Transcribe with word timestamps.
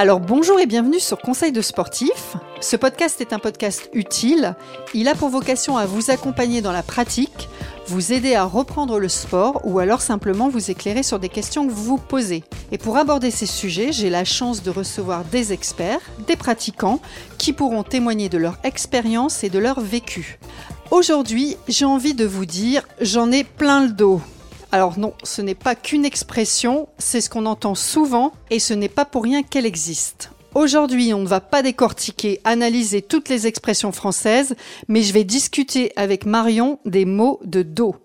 Alors 0.00 0.20
bonjour 0.20 0.60
et 0.60 0.66
bienvenue 0.66 1.00
sur 1.00 1.18
Conseil 1.18 1.50
de 1.50 1.60
sportif. 1.60 2.36
Ce 2.60 2.76
podcast 2.76 3.20
est 3.20 3.32
un 3.32 3.40
podcast 3.40 3.90
utile. 3.92 4.54
Il 4.94 5.08
a 5.08 5.16
pour 5.16 5.28
vocation 5.28 5.76
à 5.76 5.86
vous 5.86 6.12
accompagner 6.12 6.62
dans 6.62 6.70
la 6.70 6.84
pratique, 6.84 7.48
vous 7.88 8.12
aider 8.12 8.36
à 8.36 8.44
reprendre 8.44 9.00
le 9.00 9.08
sport 9.08 9.60
ou 9.64 9.80
alors 9.80 10.00
simplement 10.00 10.50
vous 10.50 10.70
éclairer 10.70 11.02
sur 11.02 11.18
des 11.18 11.28
questions 11.28 11.66
que 11.66 11.72
vous 11.72 11.82
vous 11.82 11.98
posez. 11.98 12.44
Et 12.70 12.78
pour 12.78 12.96
aborder 12.96 13.32
ces 13.32 13.46
sujets, 13.46 13.90
j'ai 13.90 14.08
la 14.08 14.24
chance 14.24 14.62
de 14.62 14.70
recevoir 14.70 15.24
des 15.24 15.52
experts, 15.52 15.98
des 16.28 16.36
pratiquants 16.36 17.00
qui 17.36 17.52
pourront 17.52 17.82
témoigner 17.82 18.28
de 18.28 18.38
leur 18.38 18.56
expérience 18.62 19.42
et 19.42 19.50
de 19.50 19.58
leur 19.58 19.80
vécu. 19.80 20.38
Aujourd'hui, 20.92 21.56
j'ai 21.66 21.86
envie 21.86 22.14
de 22.14 22.24
vous 22.24 22.46
dire, 22.46 22.86
j'en 23.00 23.32
ai 23.32 23.42
plein 23.42 23.82
le 23.82 23.90
dos. 23.90 24.20
Alors 24.70 24.98
non, 24.98 25.14
ce 25.22 25.40
n'est 25.40 25.54
pas 25.54 25.74
qu'une 25.74 26.04
expression, 26.04 26.88
c'est 26.98 27.22
ce 27.22 27.30
qu'on 27.30 27.46
entend 27.46 27.74
souvent 27.74 28.32
et 28.50 28.58
ce 28.58 28.74
n'est 28.74 28.90
pas 28.90 29.06
pour 29.06 29.22
rien 29.22 29.42
qu'elle 29.42 29.64
existe. 29.64 30.30
Aujourd'hui, 30.54 31.14
on 31.14 31.20
ne 31.20 31.26
va 31.26 31.40
pas 31.40 31.62
décortiquer, 31.62 32.40
analyser 32.44 33.00
toutes 33.00 33.30
les 33.30 33.46
expressions 33.46 33.92
françaises, 33.92 34.56
mais 34.86 35.02
je 35.02 35.14
vais 35.14 35.24
discuter 35.24 35.92
avec 35.96 36.26
Marion 36.26 36.80
des 36.84 37.06
mots 37.06 37.40
de 37.44 37.62
dos. 37.62 37.96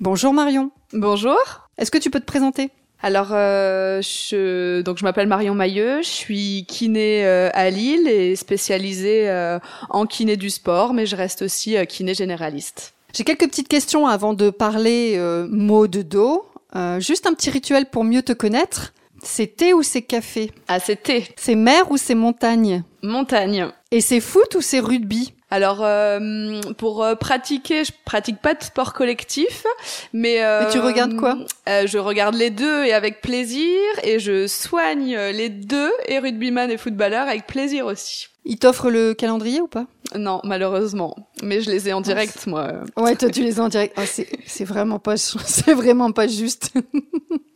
Bonjour 0.00 0.32
Marion. 0.32 0.72
Bonjour. 0.92 1.38
Est-ce 1.76 1.92
que 1.92 1.98
tu 1.98 2.10
peux 2.10 2.20
te 2.20 2.24
présenter? 2.24 2.70
Alors, 3.00 3.28
euh, 3.30 4.02
je, 4.02 4.80
donc 4.80 4.98
je 4.98 5.04
m'appelle 5.04 5.28
Marion 5.28 5.54
Mailleux, 5.54 6.02
je 6.02 6.08
suis 6.08 6.64
kiné 6.66 7.24
euh, 7.24 7.48
à 7.54 7.70
Lille 7.70 8.08
et 8.08 8.34
spécialisée 8.34 9.28
euh, 9.30 9.60
en 9.88 10.04
kiné 10.04 10.36
du 10.36 10.50
sport, 10.50 10.94
mais 10.94 11.06
je 11.06 11.14
reste 11.14 11.42
aussi 11.42 11.76
kiné 11.86 12.14
généraliste. 12.14 12.94
J'ai 13.14 13.24
quelques 13.24 13.46
petites 13.48 13.68
questions 13.68 14.06
avant 14.06 14.34
de 14.34 14.50
parler 14.50 15.14
euh, 15.16 15.46
mots 15.50 15.86
de 15.88 16.02
dos. 16.02 16.44
Euh, 16.76 17.00
juste 17.00 17.26
un 17.26 17.34
petit 17.34 17.50
rituel 17.50 17.86
pour 17.86 18.04
mieux 18.04 18.22
te 18.22 18.32
connaître. 18.32 18.92
C'est 19.22 19.56
thé 19.56 19.72
ou 19.72 19.82
c'est 19.82 20.02
café? 20.02 20.52
Ah, 20.68 20.78
c'est 20.78 21.02
thé. 21.02 21.26
C'est 21.36 21.54
mer 21.56 21.90
ou 21.90 21.96
c'est 21.96 22.14
montagne? 22.14 22.84
Montagne. 23.02 23.66
Et 23.90 24.00
c'est 24.00 24.20
foot 24.20 24.54
ou 24.54 24.60
c'est 24.60 24.78
rugby? 24.80 25.32
Alors 25.50 25.78
euh, 25.82 26.60
pour 26.76 27.02
euh, 27.02 27.14
pratiquer, 27.14 27.82
je 27.82 27.92
pratique 28.04 28.36
pas 28.42 28.52
de 28.52 28.62
sport 28.62 28.92
collectif, 28.92 29.64
mais, 30.12 30.44
euh, 30.44 30.64
mais 30.66 30.70
tu 30.70 30.78
regardes 30.78 31.16
quoi? 31.16 31.38
euh, 31.70 31.86
Je 31.86 31.96
regarde 31.96 32.34
les 32.34 32.50
deux 32.50 32.84
et 32.84 32.92
avec 32.92 33.22
plaisir, 33.22 33.80
et 34.02 34.18
je 34.18 34.46
soigne 34.46 35.16
les 35.16 35.48
deux, 35.48 35.90
et 36.06 36.18
rugbyman 36.18 36.70
et 36.70 36.76
footballeur 36.76 37.26
avec 37.28 37.46
plaisir 37.46 37.86
aussi. 37.86 38.28
Il 38.50 38.58
t'offre 38.58 38.90
le 38.90 39.12
calendrier 39.12 39.60
ou 39.60 39.68
pas? 39.68 39.86
Non, 40.16 40.40
malheureusement. 40.42 41.14
Mais 41.42 41.60
je 41.60 41.70
les 41.70 41.90
ai 41.90 41.92
en 41.92 42.00
direct, 42.00 42.46
moi. 42.46 42.80
Ouais, 42.96 43.14
toi 43.14 43.28
tu 43.28 43.42
les 43.42 43.60
as 43.60 43.62
en 43.62 43.68
direct. 43.68 43.94
Oh, 43.98 44.22
c'est 44.46 44.64
vraiment 44.64 44.98
pas, 44.98 45.16
c'est 45.18 45.74
vraiment 45.74 46.12
pas 46.12 46.26
juste. 46.26 46.72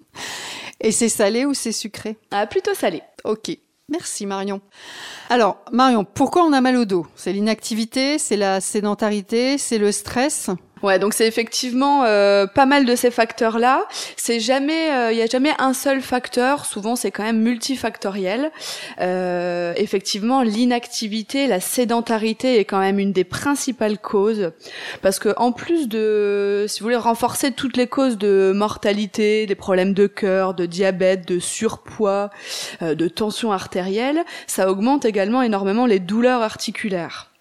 Et 0.80 0.92
c'est 0.92 1.08
salé 1.08 1.46
ou 1.46 1.54
c'est 1.54 1.72
sucré? 1.72 2.18
Ah, 2.30 2.46
plutôt 2.46 2.74
salé. 2.74 3.02
Ok. 3.24 3.56
Merci 3.88 4.26
Marion. 4.26 4.60
Alors 5.30 5.56
Marion, 5.72 6.04
pourquoi 6.04 6.44
on 6.44 6.52
a 6.52 6.60
mal 6.60 6.76
au 6.76 6.84
dos? 6.84 7.06
C'est 7.16 7.32
l'inactivité, 7.32 8.18
c'est 8.18 8.36
la 8.36 8.60
sédentarité, 8.60 9.56
c'est 9.56 9.78
le 9.78 9.92
stress? 9.92 10.50
Ouais, 10.82 10.98
donc 10.98 11.14
c'est 11.14 11.28
effectivement 11.28 12.02
euh, 12.04 12.46
pas 12.48 12.66
mal 12.66 12.84
de 12.84 12.96
ces 12.96 13.12
facteurs-là. 13.12 13.86
C'est 14.16 14.40
jamais, 14.40 14.88
il 14.88 14.92
euh, 14.92 15.12
y 15.12 15.22
a 15.22 15.26
jamais 15.26 15.52
un 15.58 15.74
seul 15.74 16.00
facteur. 16.00 16.66
Souvent, 16.66 16.96
c'est 16.96 17.12
quand 17.12 17.22
même 17.22 17.40
multifactoriel. 17.40 18.50
Euh, 19.00 19.72
effectivement, 19.76 20.42
l'inactivité, 20.42 21.46
la 21.46 21.60
sédentarité 21.60 22.58
est 22.58 22.64
quand 22.64 22.80
même 22.80 22.98
une 22.98 23.12
des 23.12 23.22
principales 23.22 23.98
causes, 23.98 24.50
parce 25.02 25.20
que 25.20 25.32
en 25.36 25.52
plus 25.52 25.88
de, 25.88 26.66
si 26.68 26.80
vous 26.80 26.86
voulez, 26.86 26.96
renforcer 26.96 27.52
toutes 27.52 27.76
les 27.76 27.86
causes 27.86 28.18
de 28.18 28.52
mortalité, 28.54 29.46
des 29.46 29.54
problèmes 29.54 29.94
de 29.94 30.08
cœur, 30.08 30.54
de 30.54 30.66
diabète, 30.66 31.28
de 31.28 31.38
surpoids, 31.38 32.30
de 32.80 33.08
tension 33.08 33.52
artérielle, 33.52 34.24
ça 34.46 34.70
augmente 34.70 35.04
également 35.04 35.42
énormément 35.42 35.86
les 35.86 36.00
douleurs 36.00 36.42
articulaires. 36.42 37.31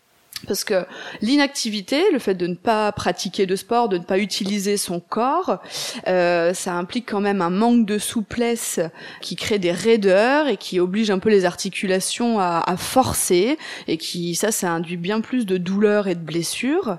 Parce 0.48 0.64
que 0.64 0.86
l'inactivité, 1.22 2.04
le 2.12 2.20
fait 2.20 2.34
de 2.34 2.48
ne 2.48 2.56
pas 2.56 2.92
pratiquer 2.92 3.46
de 3.46 3.56
sport, 3.56 3.90
de 3.90 3.98
ne 3.98 4.04
pas 4.04 4.18
utiliser 4.18 4.78
son 4.78 5.00
corps, 5.00 5.60
euh, 6.08 6.54
ça 6.54 6.74
implique 6.74 7.10
quand 7.10 7.22
même 7.22 7.42
un 7.42 7.50
manque 7.50 7.86
de 7.86 7.98
souplesse 7.98 8.80
qui 9.22 9.36
crée 9.36 9.60
des 9.60 9.72
raideurs 9.72 10.48
et 10.48 10.58
qui 10.58 10.80
oblige 10.80 11.12
un 11.12 11.20
peu 11.20 11.30
les 11.30 11.46
articulations 11.46 12.40
à, 12.40 12.64
à 12.66 12.78
forcer 12.78 13.58
et 13.88 13.98
qui, 13.98 14.36
ça, 14.36 14.52
ça 14.52 14.72
induit 14.72 14.98
bien 14.98 15.22
plus 15.22 15.46
de 15.46 15.58
douleurs 15.58 16.08
et 16.08 16.16
de 16.16 16.22
blessures. 16.22 16.98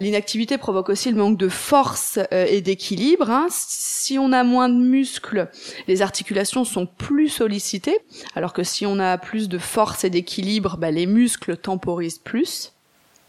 L'inactivité 0.00 0.58
provoque 0.58 0.88
aussi 0.88 1.10
le 1.10 1.16
manque 1.16 1.38
de 1.38 1.48
force 1.48 2.18
euh, 2.32 2.46
et 2.48 2.60
d'équilibre. 2.60 3.30
Hein. 3.30 3.46
Si 3.50 4.18
on 4.18 4.32
a 4.32 4.44
moins 4.44 4.68
de 4.68 4.74
muscles, 4.74 5.48
les 5.88 6.02
articulations 6.02 6.64
sont 6.64 6.86
plus 6.86 7.28
sollicitées, 7.28 7.98
alors 8.34 8.52
que 8.52 8.62
si 8.62 8.86
on 8.86 8.98
a 8.98 9.18
plus 9.18 9.48
de 9.48 9.58
force 9.58 10.04
et 10.04 10.10
d'équilibre, 10.10 10.76
bah, 10.76 10.90
les 10.90 11.06
muscles 11.06 11.56
temporisent 11.56 12.18
plus. 12.18 12.71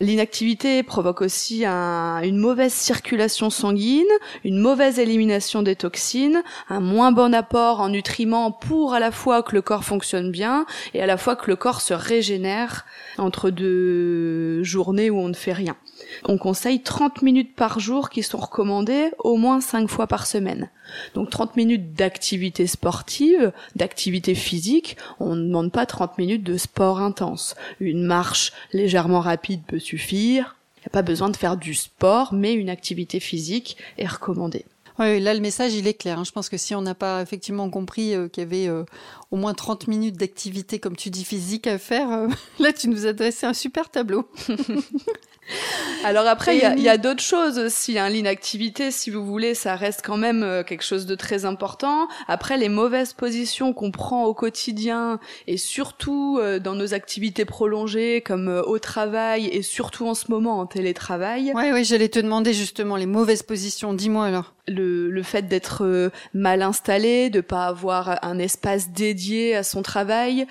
L'inactivité 0.04 0.84
provoque 0.84 1.22
aussi 1.22 1.64
un, 1.66 2.22
une 2.24 2.36
mauvaise 2.36 2.74
circulation 2.74 3.50
sanguine, 3.50 4.04
une 4.44 4.60
mauvaise 4.60 5.00
élimination 5.00 5.64
des 5.64 5.78
toxines, 5.78 6.44
un 6.68 6.82
moins 6.82 7.14
bon 7.14 7.34
apport 7.34 7.80
en 7.80 7.88
nutriments 7.88 8.52
pour 8.52 8.94
à 8.94 9.00
la 9.00 9.12
fois 9.12 9.44
que 9.44 9.56
le 9.56 9.62
corps 9.62 9.86
fonctionne 9.86 10.30
bien 10.30 10.66
et 10.94 11.02
à 11.02 11.06
la 11.06 11.16
fois 11.16 11.38
que 11.38 11.50
le 11.50 11.56
corps 11.56 11.80
se 11.80 11.94
régénère 11.94 12.86
entre 13.18 13.50
deux 13.50 14.62
journées 14.62 15.10
où 15.10 15.20
on 15.20 15.30
ne 15.30 15.34
fait 15.34 15.54
rien. 15.54 15.78
On 16.26 16.38
conseille 16.38 16.84
30 16.84 17.22
minutes 17.22 17.56
par 17.56 17.80
jour 17.80 18.10
qui 18.10 18.24
sont 18.24 18.40
recommandées 18.40 19.12
au 19.20 19.38
moins 19.38 19.62
5 19.62 19.88
fois 19.88 20.08
par 20.08 20.28
semaine. 20.28 20.70
Donc 21.14 21.30
30 21.30 21.56
minutes 21.56 21.94
d'activité 21.94 22.68
sportive, 22.68 23.52
d'activité 23.76 24.36
physique, 24.36 24.98
on 25.20 25.36
ne 25.36 25.48
demande 25.48 25.72
pas 25.72 25.86
30 25.86 26.18
minutes 26.18 26.44
de 26.44 26.58
sport 26.58 27.00
intense. 27.00 27.56
Une 27.80 28.04
marche 28.04 28.54
légèrement 28.72 29.22
rapide 29.22 29.62
peut 29.66 29.80
suffire. 29.80 30.56
Il 30.78 30.82
n'y 30.82 30.88
a 30.88 30.90
pas 30.92 31.02
besoin 31.02 31.30
de 31.30 31.38
faire 31.38 31.58
du 31.58 31.74
sport, 31.74 32.34
mais 32.34 32.54
une 32.54 32.70
activité 32.70 33.20
physique 33.20 33.78
est 33.98 34.08
recommandée. 34.08 34.66
Oui, 35.00 35.20
là 35.20 35.34
le 35.34 35.40
message 35.40 35.74
il 35.74 35.88
est 35.88 35.96
clair. 35.96 36.20
Hein. 36.20 36.24
Je 36.24 36.32
pense 36.32 36.50
que 36.50 36.58
si 36.58 36.76
on 36.76 36.82
n'a 36.82 36.94
pas 36.94 37.22
effectivement 37.22 37.70
compris 37.70 38.14
euh, 38.14 38.28
qu'il 38.28 38.44
y 38.44 38.46
avait 38.46 38.68
euh, 38.68 38.84
au 39.32 39.38
moins 39.38 39.54
30 39.54 39.88
minutes 39.88 40.18
d'activité, 40.18 40.80
comme 40.80 40.96
tu 40.96 41.10
dis, 41.10 41.26
physique 41.26 41.66
à 41.66 41.78
faire, 41.80 42.12
euh, 42.12 42.28
là 42.60 42.74
tu 42.74 42.90
nous 42.90 43.08
as 43.08 43.14
dressé 43.14 43.46
un 43.46 43.54
super 43.54 43.90
tableau. 43.90 44.30
Alors 46.04 46.28
après, 46.28 46.58
il 46.58 46.82
y 46.82 46.90
a, 46.90 46.92
a 46.92 46.98
d'autres 46.98 47.24
choses 47.24 47.58
aussi. 47.58 47.98
Hein. 47.98 48.10
L'inactivité, 48.10 48.92
si 48.92 49.10
vous 49.10 49.26
voulez, 49.26 49.54
ça 49.56 49.76
reste 49.76 50.02
quand 50.04 50.18
même 50.18 50.44
euh, 50.44 50.64
quelque 50.64 50.84
chose 50.84 51.06
de 51.06 51.16
très 51.16 51.46
important. 51.46 52.08
Après, 52.28 52.58
les 52.58 52.70
mauvaises 52.70 53.14
positions 53.14 53.74
qu'on 53.74 53.92
prend 53.92 54.26
au 54.26 54.34
quotidien 54.34 55.20
et 55.48 55.58
surtout 55.58 56.40
euh, 56.42 56.60
dans 56.60 56.76
nos 56.76 56.94
activités 56.94 57.46
prolongées, 57.46 58.22
comme 58.22 58.50
euh, 58.50 58.62
au 58.64 58.80
travail 58.80 59.48
et 59.48 59.62
surtout 59.62 60.08
en 60.08 60.14
ce 60.14 60.30
moment 60.30 60.60
en 60.60 60.66
télétravail. 60.66 61.52
Oui, 61.56 61.72
oui, 61.74 61.86
j'allais 61.86 62.10
te 62.10 62.20
demander 62.20 62.54
justement 62.54 62.96
les 62.96 63.06
mauvaises 63.06 63.44
positions. 63.44 63.94
Dis-moi 63.94 64.26
alors. 64.26 64.54
Le, 64.70 65.10
le 65.12 65.24
fait 65.24 65.50
d'être 65.50 66.10
mal 66.34 66.62
installé, 66.62 67.30
de 67.30 67.42
pas 67.42 67.66
avoir 67.66 68.24
un 68.24 68.40
espace 68.40 68.92
dédié 68.92 69.58
à 69.58 69.64
son 69.64 69.82
travail, 69.82 70.48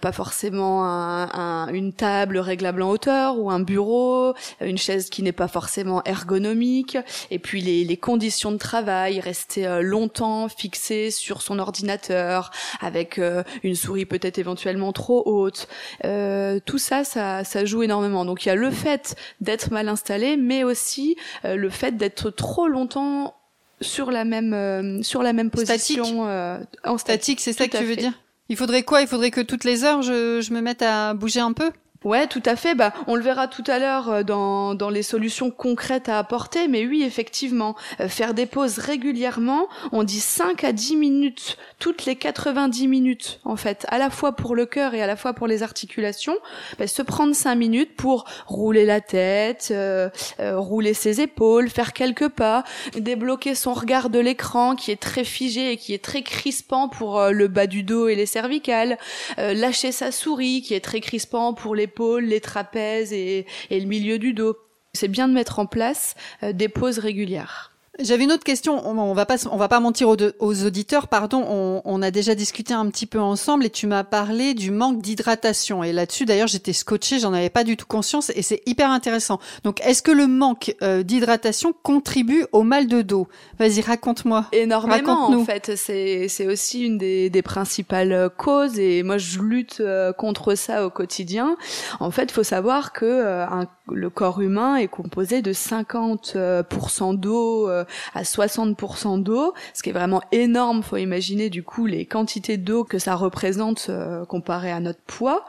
pas 0.00 0.12
forcément 0.12 0.84
un, 0.84 1.28
un, 1.34 1.68
une 1.74 1.92
table 1.92 2.38
réglable 2.38 2.82
en 2.82 2.90
hauteur 2.90 3.36
ou 3.36 3.50
un 3.50 3.58
bureau 3.58 4.27
une 4.60 4.78
chaise 4.78 5.10
qui 5.10 5.22
n'est 5.22 5.32
pas 5.32 5.48
forcément 5.48 6.02
ergonomique, 6.04 6.98
et 7.30 7.38
puis 7.38 7.60
les, 7.60 7.84
les 7.84 7.96
conditions 7.96 8.52
de 8.52 8.56
travail, 8.58 9.20
rester 9.20 9.66
euh, 9.66 9.82
longtemps 9.82 10.48
fixé 10.48 11.10
sur 11.10 11.42
son 11.42 11.58
ordinateur, 11.58 12.50
avec 12.80 13.18
euh, 13.18 13.42
une 13.62 13.74
souris 13.74 14.06
peut-être 14.06 14.38
éventuellement 14.38 14.92
trop 14.92 15.22
haute. 15.26 15.68
Euh, 16.04 16.60
tout 16.64 16.78
ça, 16.78 17.04
ça, 17.04 17.44
ça 17.44 17.64
joue 17.64 17.82
énormément. 17.82 18.24
Donc 18.24 18.44
il 18.44 18.48
y 18.48 18.52
a 18.52 18.54
le 18.54 18.70
fait 18.70 19.16
d'être 19.40 19.70
mal 19.70 19.88
installé, 19.88 20.36
mais 20.36 20.64
aussi 20.64 21.16
le 21.44 21.70
fait 21.70 21.96
d'être 21.96 22.30
trop 22.30 22.68
longtemps 22.68 23.34
sur 23.80 24.10
la 24.10 24.24
même 24.24 25.02
sur 25.02 25.22
la 25.22 25.32
même 25.32 25.50
position 25.50 26.04
statique. 26.04 26.68
en 26.84 26.98
statique, 26.98 27.40
c'est 27.40 27.52
ça 27.52 27.68
que 27.68 27.76
tu 27.76 27.84
veux 27.84 27.96
dire? 27.96 28.12
Il 28.48 28.56
faudrait 28.56 28.82
quoi? 28.82 29.02
Il 29.02 29.08
faudrait 29.08 29.30
que 29.30 29.40
toutes 29.40 29.64
les 29.64 29.84
heures 29.84 30.02
je, 30.02 30.40
je 30.40 30.52
me 30.52 30.60
mette 30.60 30.82
à 30.82 31.14
bouger 31.14 31.40
un 31.40 31.52
peu? 31.52 31.70
Ouais, 32.04 32.28
tout 32.28 32.42
à 32.44 32.54
fait. 32.54 32.76
Bah, 32.76 32.92
on 33.08 33.16
le 33.16 33.22
verra 33.22 33.48
tout 33.48 33.64
à 33.66 33.80
l'heure 33.80 34.08
euh, 34.08 34.22
dans, 34.22 34.76
dans 34.76 34.88
les 34.88 35.02
solutions 35.02 35.50
concrètes 35.50 36.08
à 36.08 36.18
apporter. 36.18 36.68
Mais 36.68 36.86
oui, 36.86 37.02
effectivement, 37.02 37.74
euh, 38.00 38.08
faire 38.08 38.34
des 38.34 38.46
pauses 38.46 38.78
régulièrement, 38.78 39.66
on 39.90 40.04
dit 40.04 40.20
5 40.20 40.62
à 40.62 40.72
10 40.72 40.94
minutes, 40.94 41.56
toutes 41.80 42.04
les 42.04 42.14
90 42.14 42.86
minutes, 42.86 43.40
en 43.44 43.56
fait, 43.56 43.84
à 43.88 43.98
la 43.98 44.10
fois 44.10 44.36
pour 44.36 44.54
le 44.54 44.64
cœur 44.64 44.94
et 44.94 45.02
à 45.02 45.08
la 45.08 45.16
fois 45.16 45.32
pour 45.32 45.48
les 45.48 45.64
articulations. 45.64 46.36
Bah, 46.78 46.86
se 46.86 47.02
prendre 47.02 47.34
5 47.34 47.56
minutes 47.56 47.96
pour 47.96 48.26
rouler 48.46 48.84
la 48.84 49.00
tête, 49.00 49.68
euh, 49.72 50.08
rouler 50.38 50.94
ses 50.94 51.20
épaules, 51.20 51.68
faire 51.68 51.92
quelques 51.92 52.28
pas, 52.28 52.62
débloquer 52.96 53.56
son 53.56 53.74
regard 53.74 54.08
de 54.08 54.20
l'écran 54.20 54.76
qui 54.76 54.92
est 54.92 55.00
très 55.00 55.24
figé 55.24 55.72
et 55.72 55.76
qui 55.76 55.94
est 55.94 56.04
très 56.04 56.22
crispant 56.22 56.88
pour 56.88 57.20
le 57.30 57.48
bas 57.48 57.66
du 57.66 57.82
dos 57.82 58.06
et 58.06 58.14
les 58.14 58.26
cervicales, 58.26 58.98
lâcher 59.36 59.90
sa 59.90 60.12
souris 60.12 60.62
qui 60.62 60.74
est 60.74 60.84
très 60.84 61.00
crispant 61.00 61.54
pour 61.54 61.74
les 61.74 61.87
les 62.20 62.40
trapèzes 62.40 63.12
et, 63.12 63.46
le 63.70 63.84
milieu 63.84 64.18
du 64.18 64.32
dos. 64.32 64.56
C'est 64.94 65.08
bien 65.08 65.28
de 65.28 65.34
mettre 65.34 65.58
en 65.58 65.66
place 65.66 66.14
euh, 66.42 66.52
des 66.52 66.68
pauses 66.68 66.98
régulières. 66.98 67.67
J'avais 68.00 68.24
une 68.24 68.32
autre 68.32 68.44
question. 68.44 68.86
On, 68.86 69.12
va 69.12 69.26
pas, 69.26 69.36
on 69.50 69.56
va 69.56 69.68
pas 69.68 69.80
mentir 69.80 70.08
aux, 70.08 70.16
aux 70.38 70.64
auditeurs. 70.64 71.08
Pardon, 71.08 71.44
on, 71.48 71.82
on, 71.84 72.00
a 72.00 72.12
déjà 72.12 72.36
discuté 72.36 72.72
un 72.72 72.88
petit 72.90 73.06
peu 73.06 73.18
ensemble 73.18 73.64
et 73.64 73.70
tu 73.70 73.88
m'as 73.88 74.04
parlé 74.04 74.54
du 74.54 74.70
manque 74.70 75.02
d'hydratation. 75.02 75.82
Et 75.82 75.92
là-dessus, 75.92 76.24
d'ailleurs, 76.24 76.46
j'étais 76.46 76.72
scotché, 76.72 77.18
j'en 77.18 77.32
avais 77.32 77.50
pas 77.50 77.64
du 77.64 77.76
tout 77.76 77.86
conscience 77.86 78.30
et 78.30 78.42
c'est 78.42 78.62
hyper 78.66 78.90
intéressant. 78.90 79.40
Donc, 79.64 79.80
est-ce 79.80 80.02
que 80.02 80.12
le 80.12 80.28
manque 80.28 80.76
euh, 80.80 81.02
d'hydratation 81.02 81.74
contribue 81.82 82.46
au 82.52 82.62
mal 82.62 82.86
de 82.86 83.02
dos? 83.02 83.26
Vas-y, 83.58 83.80
raconte-moi. 83.80 84.46
Énormément, 84.52 85.30
en 85.30 85.44
fait. 85.44 85.72
C'est, 85.76 86.28
c'est 86.28 86.46
aussi 86.46 86.84
une 86.84 86.98
des, 86.98 87.30
des, 87.30 87.42
principales 87.42 88.30
causes 88.36 88.78
et 88.78 89.02
moi, 89.02 89.18
je 89.18 89.40
lutte 89.40 89.78
euh, 89.80 90.12
contre 90.12 90.54
ça 90.54 90.86
au 90.86 90.90
quotidien. 90.90 91.56
En 91.98 92.12
fait, 92.12 92.30
faut 92.30 92.44
savoir 92.44 92.92
que 92.92 93.06
euh, 93.06 93.44
un, 93.44 93.66
le 93.94 94.10
corps 94.10 94.40
humain 94.40 94.76
est 94.76 94.88
composé 94.88 95.42
de 95.42 95.52
50% 95.52 97.16
d'eau 97.18 97.68
à 97.68 98.22
60% 98.22 99.22
d'eau, 99.22 99.54
ce 99.74 99.82
qui 99.82 99.90
est 99.90 99.92
vraiment 99.92 100.22
énorme. 100.32 100.82
Faut 100.82 100.96
imaginer 100.96 101.50
du 101.50 101.62
coup 101.62 101.86
les 101.86 102.06
quantités 102.06 102.56
d'eau 102.56 102.84
que 102.84 102.98
ça 102.98 103.14
représente 103.14 103.86
euh, 103.88 104.24
comparé 104.24 104.70
à 104.70 104.80
notre 104.80 105.00
poids. 105.00 105.44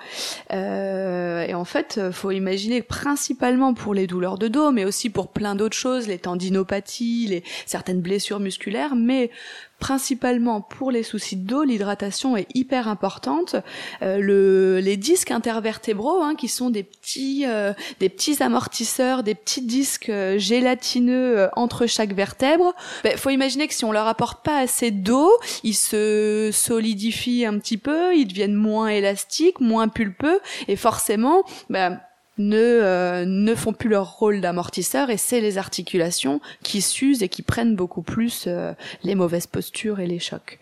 Euh, 0.52 1.46
et 1.46 1.54
en 1.54 1.66
fait, 1.66 2.00
faut 2.12 2.32
imaginer 2.32 2.82
principalement 2.82 3.74
pour 3.74 3.94
les 3.94 4.08
douleurs 4.08 4.38
de 4.38 4.48
dos, 4.48 4.72
mais 4.72 4.86
aussi 4.86 5.10
pour 5.10 5.30
plein 5.30 5.56
d'autres 5.56 5.78
choses, 5.78 6.08
les 6.08 6.20
tendinopathies, 6.20 7.28
les 7.28 7.44
certaines 7.66 8.02
blessures 8.02 8.40
musculaires, 8.40 8.96
mais 8.96 9.32
principalement 9.80 10.62
pour 10.62 10.92
les 10.92 11.04
soucis 11.04 11.38
d'eau, 11.38 11.64
l'hydratation 11.64 12.38
est 12.38 12.48
hyper 12.54 12.88
importante. 12.88 13.56
Euh, 14.02 14.18
le, 14.20 14.80
les 14.80 14.98
disques 14.98 15.32
intervertébraux, 15.32 16.22
hein, 16.22 16.36
qui 16.36 16.48
sont 16.48 16.70
des 16.70 16.84
petits, 16.84 17.46
euh, 17.48 17.74
des 18.00 18.10
petits 18.10 18.44
amortisseurs, 18.44 19.24
des 19.24 19.36
petits 19.36 19.62
disques 19.62 20.10
euh, 20.10 20.38
gélatineux 20.38 21.50
entre 21.56 21.88
chaque 21.88 22.14
vertèbre. 22.14 22.74
Il 23.04 23.12
ben, 23.12 23.18
faut 23.18 23.30
imaginer 23.30 23.68
que 23.68 23.74
si 23.74 23.86
on 23.86 23.92
leur 23.92 24.08
apporte 24.08 24.44
pas 24.44 24.60
assez 24.60 24.92
d'eau, 24.92 25.32
ils 25.64 25.74
se 25.74 26.50
solidifient 26.52 27.46
un 27.46 27.58
petit 27.58 27.78
peu, 27.78 28.16
ils 28.16 28.28
deviennent 28.28 28.56
moins 28.56 28.90
élastiques, 28.90 29.60
moins 29.60 29.88
pulpeux, 29.88 30.40
et 30.68 30.76
forcément, 30.76 31.44
ben, 31.70 32.00
ne, 32.40 32.58
euh, 32.58 33.26
ne 33.28 33.54
font 33.54 33.74
plus 33.74 33.90
leur 33.90 34.18
rôle 34.18 34.42
d'amortisseur 34.42 35.10
et 35.10 35.18
c'est 35.18 35.42
les 35.42 35.58
articulations 35.58 36.40
qui 36.64 36.82
s'usent 36.82 37.22
et 37.22 37.30
qui 37.30 37.42
prennent 37.42 37.76
beaucoup 37.76 38.02
plus 38.02 38.46
euh, 38.48 38.74
les 39.04 39.14
mauvaises 39.14 39.46
postures 39.46 40.00
et 40.00 40.08
les 40.08 40.20
chocs. 40.20 40.58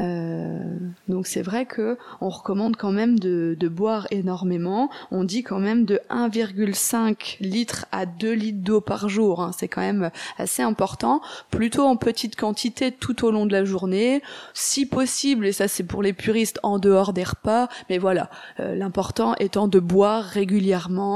Euh, 0.00 0.58
donc 1.08 1.26
c'est 1.26 1.42
vrai 1.42 1.66
que 1.66 1.98
on 2.20 2.30
recommande 2.30 2.76
quand 2.76 2.90
même 2.90 3.18
de, 3.18 3.56
de, 3.58 3.68
boire 3.68 4.06
énormément. 4.10 4.90
On 5.10 5.22
dit 5.22 5.42
quand 5.42 5.60
même 5.60 5.84
de 5.84 6.00
1,5 6.10 7.36
litres 7.40 7.86
à 7.92 8.06
2 8.06 8.32
litres 8.32 8.62
d'eau 8.62 8.80
par 8.80 9.08
jour. 9.08 9.42
Hein. 9.42 9.50
C'est 9.56 9.68
quand 9.68 9.82
même 9.82 10.10
assez 10.38 10.62
important. 10.62 11.20
Plutôt 11.50 11.84
en 11.84 11.96
petite 11.96 12.34
quantité 12.34 12.92
tout 12.92 13.26
au 13.26 13.30
long 13.30 13.44
de 13.44 13.52
la 13.52 13.64
journée, 13.64 14.22
si 14.54 14.86
possible. 14.86 15.46
Et 15.46 15.52
ça 15.52 15.68
c'est 15.68 15.84
pour 15.84 16.02
les 16.02 16.14
puristes 16.14 16.58
en 16.62 16.78
dehors 16.78 17.12
des 17.12 17.24
repas. 17.24 17.68
Mais 17.90 17.98
voilà, 17.98 18.30
l'important 18.58 19.34
étant 19.38 19.68
de 19.68 19.78
boire 19.78 20.24
régulièrement 20.24 21.09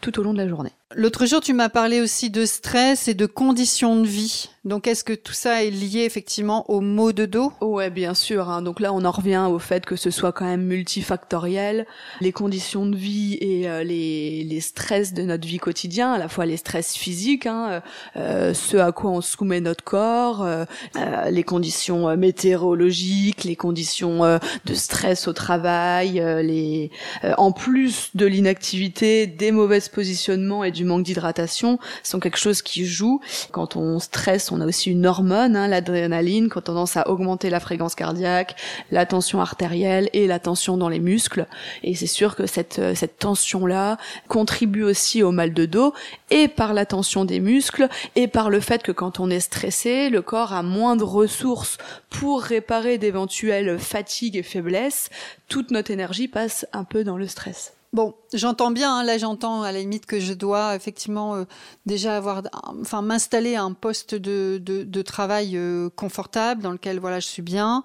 tout 0.00 0.18
au 0.18 0.22
long 0.22 0.32
de 0.32 0.38
la 0.38 0.48
journée. 0.48 0.72
L'autre 0.96 1.24
jour, 1.24 1.40
tu 1.40 1.52
m'as 1.52 1.68
parlé 1.68 2.00
aussi 2.00 2.30
de 2.30 2.44
stress 2.44 3.06
et 3.06 3.14
de 3.14 3.26
conditions 3.26 3.94
de 3.94 4.08
vie. 4.08 4.48
Donc, 4.64 4.88
est-ce 4.88 5.04
que 5.04 5.14
tout 5.14 5.32
ça 5.32 5.64
est 5.64 5.70
lié 5.70 6.00
effectivement 6.00 6.70
au 6.70 6.82
maux 6.82 7.12
de 7.12 7.24
dos? 7.24 7.52
Ouais, 7.62 7.88
bien 7.88 8.12
sûr. 8.12 8.50
Hein. 8.50 8.60
Donc 8.60 8.78
là, 8.78 8.92
on 8.92 9.06
en 9.06 9.10
revient 9.10 9.46
au 9.50 9.58
fait 9.58 9.86
que 9.86 9.96
ce 9.96 10.10
soit 10.10 10.32
quand 10.32 10.44
même 10.44 10.64
multifactoriel. 10.64 11.86
Les 12.20 12.32
conditions 12.32 12.84
de 12.84 12.94
vie 12.94 13.38
et 13.40 13.70
euh, 13.70 13.82
les, 13.84 14.44
les 14.44 14.60
stress 14.60 15.14
de 15.14 15.22
notre 15.22 15.48
vie 15.48 15.58
quotidien, 15.58 16.12
à 16.12 16.18
la 16.18 16.28
fois 16.28 16.44
les 16.44 16.58
stress 16.58 16.94
physiques, 16.94 17.46
hein, 17.46 17.80
euh, 18.16 18.52
ce 18.52 18.76
à 18.76 18.92
quoi 18.92 19.12
on 19.12 19.22
soumet 19.22 19.60
notre 19.60 19.82
corps, 19.82 20.42
euh, 20.42 20.64
euh 20.96 21.30
les 21.30 21.42
conditions 21.42 22.10
euh, 22.10 22.16
météorologiques, 22.16 23.44
les 23.44 23.56
conditions 23.56 24.20
de 24.64 24.74
stress 24.74 25.26
au 25.28 25.32
travail, 25.32 26.22
les 26.42 26.90
en 27.38 27.52
plus 27.52 28.10
de 28.14 28.26
l'inactivité, 28.26 29.26
des 29.26 29.52
mauvais 29.52 29.80
positionnements 29.92 30.64
et 30.64 30.70
du 30.70 30.79
manque 30.84 31.02
d'hydratation 31.02 31.78
sont 32.02 32.20
quelque 32.20 32.38
chose 32.38 32.62
qui 32.62 32.84
joue. 32.84 33.20
Quand 33.52 33.76
on 33.76 33.98
stresse, 33.98 34.52
on 34.52 34.60
a 34.60 34.66
aussi 34.66 34.90
une 34.90 35.06
hormone, 35.06 35.56
hein, 35.56 35.68
l'adrénaline, 35.68 36.50
qui 36.50 36.58
a 36.58 36.62
tendance 36.62 36.96
à 36.96 37.08
augmenter 37.08 37.50
la 37.50 37.60
fréquence 37.60 37.94
cardiaque, 37.94 38.56
la 38.90 39.06
tension 39.06 39.40
artérielle 39.40 40.08
et 40.12 40.26
la 40.26 40.38
tension 40.38 40.76
dans 40.76 40.88
les 40.88 41.00
muscles. 41.00 41.46
Et 41.82 41.94
c'est 41.94 42.06
sûr 42.06 42.36
que 42.36 42.46
cette, 42.46 42.78
euh, 42.78 42.94
cette 42.94 43.18
tension-là 43.18 43.98
contribue 44.28 44.84
aussi 44.84 45.22
au 45.22 45.30
mal 45.30 45.52
de 45.52 45.66
dos 45.66 45.94
et 46.30 46.48
par 46.48 46.74
la 46.74 46.86
tension 46.86 47.24
des 47.24 47.40
muscles 47.40 47.88
et 48.16 48.28
par 48.28 48.50
le 48.50 48.60
fait 48.60 48.82
que 48.82 48.92
quand 48.92 49.20
on 49.20 49.30
est 49.30 49.40
stressé, 49.40 50.10
le 50.10 50.22
corps 50.22 50.52
a 50.52 50.62
moins 50.62 50.96
de 50.96 51.04
ressources 51.04 51.78
pour 52.08 52.42
réparer 52.42 52.98
d'éventuelles 52.98 53.78
fatigues 53.78 54.36
et 54.36 54.42
faiblesses. 54.42 55.10
Toute 55.48 55.70
notre 55.70 55.90
énergie 55.90 56.28
passe 56.28 56.66
un 56.72 56.84
peu 56.84 57.04
dans 57.04 57.16
le 57.16 57.26
stress. 57.26 57.74
Bon, 57.92 58.14
j'entends 58.32 58.70
bien. 58.70 58.98
Hein, 58.98 59.04
là, 59.04 59.18
j'entends 59.18 59.62
à 59.62 59.72
la 59.72 59.80
limite 59.80 60.06
que 60.06 60.20
je 60.20 60.32
dois 60.32 60.76
effectivement 60.76 61.34
euh, 61.34 61.44
déjà 61.86 62.16
avoir, 62.16 62.42
enfin, 62.80 63.02
m'installer 63.02 63.56
un 63.56 63.72
poste 63.72 64.14
de, 64.14 64.60
de, 64.62 64.84
de 64.84 65.02
travail 65.02 65.56
euh, 65.56 65.88
confortable 65.96 66.62
dans 66.62 66.70
lequel 66.70 67.00
voilà, 67.00 67.18
je 67.18 67.26
suis 67.26 67.42
bien. 67.42 67.82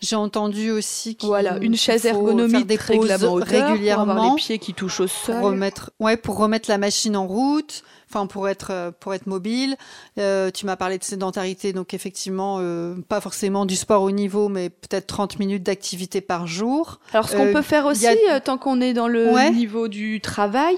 J'ai 0.00 0.14
entendu 0.14 0.70
aussi 0.70 1.16
qu'il 1.16 1.26
voilà 1.26 1.58
une 1.58 1.74
chaise 1.74 2.06
ergonomique 2.06 2.68
des 2.68 2.78
pauses 2.78 3.10
régulièrement, 3.42 4.04
pour 4.04 4.12
avoir 4.12 4.34
les 4.34 4.36
pieds 4.36 4.58
qui 4.60 4.74
touchent 4.74 5.00
au 5.00 5.08
sol, 5.08 5.34
pour 5.34 5.46
remettre, 5.46 5.90
ouais, 5.98 6.16
pour 6.16 6.36
remettre 6.36 6.70
la 6.70 6.78
machine 6.78 7.16
en 7.16 7.26
route 7.26 7.82
enfin 8.08 8.26
pour 8.26 8.48
être 8.48 8.68
euh, 8.70 8.90
pour 8.98 9.14
être 9.14 9.26
mobile. 9.26 9.76
Euh, 10.18 10.50
tu 10.50 10.66
m'as 10.66 10.76
parlé 10.76 10.98
de 10.98 11.04
sédentarité, 11.04 11.72
donc 11.72 11.94
effectivement 11.94 12.58
euh, 12.60 12.94
pas 13.08 13.20
forcément 13.20 13.66
du 13.66 13.76
sport 13.76 14.02
au 14.02 14.10
niveau, 14.10 14.48
mais 14.48 14.70
peut-être 14.70 15.06
30 15.06 15.38
minutes 15.38 15.62
d'activité 15.62 16.20
par 16.20 16.46
jour. 16.46 17.00
Alors 17.12 17.28
ce 17.28 17.36
qu'on 17.36 17.52
peut 17.52 17.62
faire 17.62 17.86
aussi, 17.86 18.06
tant 18.44 18.58
qu'on 18.58 18.80
est 18.80 18.92
dans 18.94 19.08
le 19.08 19.28
niveau 19.50 19.88
du 19.88 20.20
travail, 20.20 20.76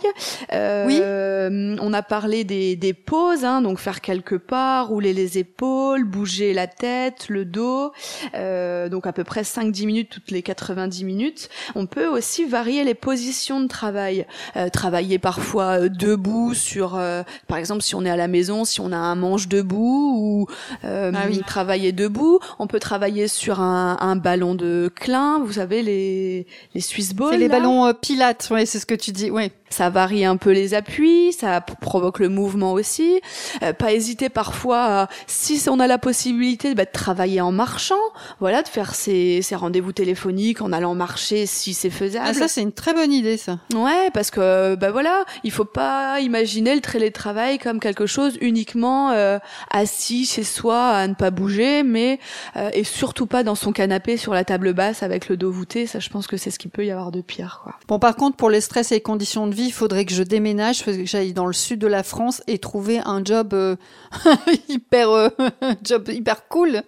oui. 0.52 1.00
on 1.02 1.92
a 1.92 2.02
parlé 2.02 2.44
des, 2.44 2.76
des 2.76 2.94
pauses, 2.94 3.44
hein, 3.44 3.62
donc 3.62 3.78
faire 3.78 4.00
quelques 4.00 4.38
pas, 4.38 4.82
rouler 4.82 5.12
les 5.12 5.38
épaules, 5.38 6.04
bouger 6.04 6.52
la 6.52 6.66
tête, 6.66 7.28
le 7.28 7.44
dos, 7.44 7.92
donc 8.34 9.06
à 9.06 9.12
peu 9.12 9.24
près 9.24 9.42
5-10 9.42 9.86
minutes 9.86 10.10
toutes 10.10 10.30
les 10.30 10.42
90 10.42 11.04
minutes. 11.04 11.48
On 11.74 11.86
peut 11.86 12.06
aussi 12.06 12.44
varier 12.44 12.84
les 12.84 12.94
positions 12.94 13.60
de 13.60 13.68
travail, 13.68 14.26
travailler 14.72 15.18
parfois 15.18 15.88
debout 15.88 16.54
sur 16.54 16.96
euh, 16.96 17.22
par 17.48 17.58
exemple, 17.58 17.82
si 17.82 17.94
on 17.94 18.04
est 18.04 18.10
à 18.10 18.16
la 18.16 18.28
maison, 18.28 18.64
si 18.64 18.80
on 18.80 18.92
a 18.92 18.96
un 18.96 19.14
manche 19.14 19.48
debout 19.48 20.14
ou 20.16 20.46
euh, 20.84 21.12
ah 21.14 21.42
travailler 21.46 21.92
debout, 21.92 22.40
on 22.58 22.66
peut 22.66 22.80
travailler 22.80 23.28
sur 23.28 23.60
un, 23.60 23.96
un 24.00 24.16
ballon 24.16 24.54
de 24.54 24.90
clin. 24.94 25.40
Vous 25.44 25.54
savez 25.54 25.82
les 25.82 26.46
les 26.74 26.80
Swiss 26.80 27.14
balls. 27.14 27.30
C'est 27.32 27.38
les 27.38 27.48
ballons 27.48 27.86
euh, 27.86 27.92
pilates, 27.92 28.48
ouais, 28.50 28.59
c'est 28.66 28.78
ce 28.78 28.86
que 28.86 28.94
tu 28.94 29.12
dis, 29.12 29.30
ouais. 29.30 29.52
Ça 29.70 29.88
varie 29.88 30.24
un 30.24 30.36
peu 30.36 30.50
les 30.50 30.74
appuis, 30.74 31.32
ça 31.32 31.60
provoque 31.60 32.18
le 32.18 32.28
mouvement 32.28 32.72
aussi. 32.72 33.20
Euh, 33.62 33.72
pas 33.72 33.92
hésiter 33.92 34.28
parfois, 34.28 35.08
si 35.28 35.62
on 35.68 35.78
a 35.78 35.86
la 35.86 35.98
possibilité 35.98 36.74
bah, 36.74 36.84
de 36.84 36.90
travailler 36.90 37.40
en 37.40 37.52
marchant, 37.52 37.94
voilà, 38.40 38.62
de 38.62 38.68
faire 38.68 38.94
ses, 38.94 39.42
ses 39.42 39.54
rendez-vous 39.54 39.92
téléphoniques 39.92 40.60
en 40.60 40.72
allant 40.72 40.94
marcher 40.94 41.46
si 41.46 41.74
c'est 41.74 41.90
faisable. 41.90 42.26
Ah, 42.28 42.34
ça 42.34 42.48
c'est 42.48 42.62
une 42.62 42.72
très 42.72 42.94
bonne 42.94 43.12
idée 43.12 43.36
ça. 43.36 43.58
Ouais, 43.74 44.10
parce 44.12 44.30
que 44.30 44.74
bah 44.74 44.90
voilà, 44.90 45.24
il 45.44 45.50
faut 45.50 45.64
pas 45.64 46.20
imaginer 46.20 46.74
le 46.74 46.80
télétravail 46.80 47.58
comme 47.58 47.80
quelque 47.80 48.06
chose 48.06 48.36
uniquement 48.40 49.10
euh, 49.10 49.38
assis 49.70 50.26
chez 50.26 50.44
soi 50.44 50.88
à 50.88 51.06
ne 51.06 51.14
pas 51.14 51.30
bouger, 51.30 51.82
mais 51.82 52.18
euh, 52.56 52.70
et 52.72 52.84
surtout 52.84 53.26
pas 53.26 53.42
dans 53.42 53.54
son 53.54 53.72
canapé 53.72 54.16
sur 54.16 54.34
la 54.34 54.44
table 54.44 54.72
basse 54.72 55.02
avec 55.02 55.28
le 55.28 55.36
dos 55.36 55.50
voûté. 55.50 55.86
Ça, 55.86 55.98
je 55.98 56.08
pense 56.10 56.26
que 56.26 56.36
c'est 56.36 56.50
ce 56.50 56.58
qu'il 56.58 56.70
peut 56.70 56.84
y 56.84 56.90
avoir 56.90 57.10
de 57.10 57.20
pire. 57.20 57.60
Quoi. 57.62 57.74
Bon, 57.88 57.98
par 57.98 58.16
contre, 58.16 58.36
pour 58.36 58.49
les 58.50 58.60
stress 58.60 58.92
et 58.92 58.96
les 58.96 59.00
conditions 59.00 59.46
de 59.46 59.54
vie 59.54 59.66
il 59.66 59.72
faudrait 59.72 60.04
que 60.04 60.12
je 60.12 60.22
déménage, 60.22 60.84
que 60.84 61.04
j'aille 61.04 61.32
dans 61.32 61.46
le 61.46 61.52
sud 61.52 61.80
de 61.80 61.86
la 61.86 62.02
France 62.02 62.42
et 62.46 62.58
trouver 62.58 63.00
un 63.04 63.24
job 63.24 63.54
euh, 63.54 63.76
hyper, 64.68 65.10
euh, 65.10 65.28
job 65.84 66.08
hyper 66.08 66.48
cool. 66.48 66.82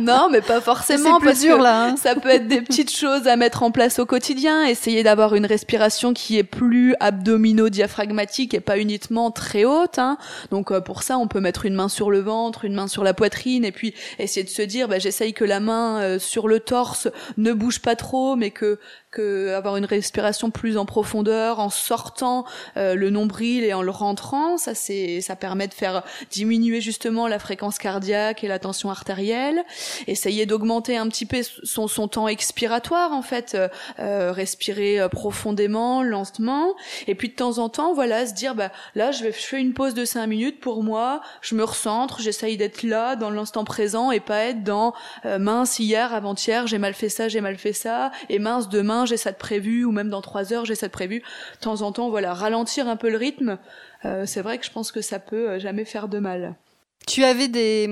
Non, 0.00 0.28
mais 0.30 0.40
pas 0.40 0.60
forcément. 0.60 1.18
C'est 1.24 1.46
dur 1.46 1.58
là. 1.58 1.86
Hein. 1.86 1.96
Ça 1.96 2.14
peut 2.14 2.28
être 2.28 2.46
des 2.46 2.60
petites 2.60 2.90
choses 2.96 3.26
à 3.26 3.36
mettre 3.36 3.62
en 3.62 3.70
place 3.70 3.98
au 3.98 4.06
quotidien. 4.06 4.66
Essayer 4.66 5.02
d'avoir 5.02 5.34
une 5.34 5.46
respiration 5.46 6.12
qui 6.12 6.38
est 6.38 6.44
plus 6.44 6.94
abdomino-diaphragmatique 7.00 8.54
et 8.54 8.60
pas 8.60 8.78
uniquement 8.78 9.30
très 9.30 9.64
haute. 9.64 9.98
Hein. 9.98 10.18
Donc 10.50 10.70
euh, 10.70 10.80
pour 10.80 11.02
ça, 11.02 11.18
on 11.18 11.28
peut 11.28 11.40
mettre 11.40 11.66
une 11.66 11.74
main 11.74 11.88
sur 11.88 12.10
le 12.10 12.20
ventre, 12.20 12.64
une 12.64 12.74
main 12.74 12.88
sur 12.88 13.04
la 13.04 13.14
poitrine 13.14 13.64
et 13.64 13.72
puis 13.72 13.94
essayer 14.18 14.44
de 14.44 14.50
se 14.50 14.62
dire, 14.62 14.88
bah, 14.88 14.98
j'essaye 14.98 15.32
que 15.32 15.44
la 15.44 15.60
main 15.60 16.18
sur 16.18 16.48
le 16.48 16.60
torse 16.60 17.08
ne 17.36 17.52
bouge 17.52 17.80
pas 17.80 17.96
trop, 17.96 18.36
mais 18.36 18.50
que 18.50 18.78
avoir 19.56 19.76
une 19.76 19.86
respiration 19.86 20.50
plus 20.50 20.76
en 20.76 20.84
profondeur 20.84 21.05
en 21.14 21.70
sortant 21.70 22.44
euh, 22.76 22.94
le 22.94 23.10
nombril 23.10 23.64
et 23.64 23.72
en 23.72 23.82
le 23.82 23.90
rentrant, 23.90 24.58
ça 24.58 24.74
c'est 24.74 25.20
ça 25.20 25.36
permet 25.36 25.68
de 25.68 25.74
faire 25.74 26.02
diminuer 26.30 26.80
justement 26.80 27.28
la 27.28 27.38
fréquence 27.38 27.78
cardiaque 27.78 28.44
et 28.44 28.48
la 28.48 28.58
tension 28.58 28.90
artérielle. 28.90 29.64
Essayer 30.06 30.46
d'augmenter 30.46 30.96
un 30.96 31.08
petit 31.08 31.26
peu 31.26 31.40
son, 31.62 31.88
son 31.88 32.08
temps 32.08 32.28
expiratoire 32.28 33.12
en 33.12 33.22
fait, 33.22 33.54
euh, 33.54 33.68
euh 33.98 34.32
respirer 34.32 35.00
euh, 35.00 35.08
profondément, 35.08 36.02
lentement, 36.02 36.74
et 37.06 37.14
puis 37.14 37.28
de 37.28 37.34
temps 37.34 37.58
en 37.58 37.68
temps 37.68 37.94
voilà 37.94 38.26
se 38.26 38.34
dire 38.34 38.54
bah 38.54 38.70
là 38.94 39.12
je 39.12 39.24
vais 39.24 39.32
je 39.32 39.46
fais 39.46 39.60
une 39.60 39.72
pause 39.72 39.94
de 39.94 40.04
5 40.04 40.26
minutes 40.26 40.60
pour 40.60 40.82
moi, 40.82 41.20
je 41.40 41.54
me 41.54 41.64
recentre, 41.64 42.20
j'essaye 42.20 42.56
d'être 42.56 42.82
là 42.82 43.16
dans 43.16 43.30
l'instant 43.30 43.64
présent 43.64 44.10
et 44.10 44.20
pas 44.20 44.44
être 44.44 44.62
dans 44.62 44.94
euh, 45.24 45.38
mince 45.38 45.78
hier, 45.78 46.14
avant-hier, 46.14 46.66
j'ai 46.66 46.78
mal 46.78 46.94
fait 46.94 47.08
ça, 47.08 47.28
j'ai 47.28 47.40
mal 47.40 47.56
fait 47.56 47.72
ça. 47.72 48.10
Et 48.28 48.38
mince 48.38 48.68
demain, 48.68 49.06
j'ai 49.06 49.16
ça 49.16 49.32
de 49.32 49.36
prévu 49.36 49.84
ou 49.84 49.92
même 49.92 50.08
dans 50.08 50.20
3 50.20 50.52
heures, 50.52 50.64
j'ai 50.64 50.74
ça 50.74 50.86
de 50.86 50.92
prévu. 50.96 51.20
De 51.20 51.60
temps 51.60 51.82
en 51.82 51.92
temps, 51.92 52.08
voilà, 52.08 52.32
ralentir 52.32 52.88
un 52.88 52.96
peu 52.96 53.10
le 53.10 53.18
rythme. 53.18 53.58
Euh, 54.04 54.24
c'est 54.26 54.40
vrai 54.40 54.58
que 54.58 54.64
je 54.64 54.70
pense 54.70 54.90
que 54.90 55.02
ça 55.02 55.18
peut 55.18 55.50
euh, 55.50 55.58
jamais 55.58 55.84
faire 55.84 56.08
de 56.08 56.18
mal. 56.18 56.54
Tu 57.06 57.22
avais 57.22 57.48
des, 57.48 57.86